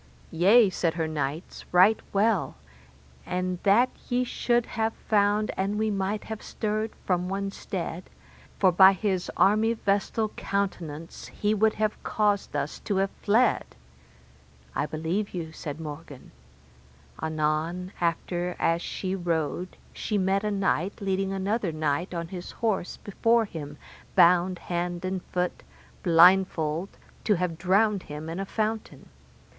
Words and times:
Yea, 0.31 0.67
said 0.67 0.95
her 0.95 1.07
knights, 1.07 1.63
right 1.71 1.99
well, 2.11 2.55
and 3.23 3.59
that 3.61 3.87
ye 4.09 4.23
should 4.23 4.65
have 4.65 4.95
found 5.07 5.51
an 5.55 5.77
we 5.77 5.91
might 5.91 6.23
have 6.23 6.41
stirred 6.41 6.89
from 7.05 7.29
one 7.29 7.51
stead, 7.51 8.05
for 8.57 8.71
by 8.71 8.93
his 8.93 9.29
armyvestal 9.37 10.29
countenance 10.35 11.27
he 11.27 11.53
would 11.53 11.73
have 11.75 12.01
caused 12.01 12.55
us 12.55 12.79
to 12.79 12.95
have 12.95 13.11
fled. 13.21 13.63
I 14.73 14.87
believe 14.87 15.35
you, 15.35 15.51
said 15.51 15.79
Morgan. 15.79 16.31
Anon 17.21 17.91
after 18.01 18.55
as 18.57 18.81
she 18.81 19.13
rode 19.13 19.77
she 19.93 20.17
met 20.17 20.43
a 20.43 20.49
knight 20.49 20.99
leading 20.99 21.31
another 21.31 21.71
knight 21.71 22.11
on 22.11 22.29
his 22.29 22.49
horse 22.53 22.97
before 22.97 23.45
him, 23.45 23.77
bound 24.15 24.57
hand 24.57 25.05
and 25.05 25.21
foot, 25.25 25.61
blindfold, 26.01 26.89
to 27.25 27.35
have 27.35 27.59
drowned 27.59 28.01
him 28.09 28.29
in 28.29 28.39
a 28.39 28.45
fountain. 28.47 29.07